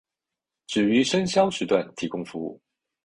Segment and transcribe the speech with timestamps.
[0.65, 2.59] 只于深宵时段提供服务。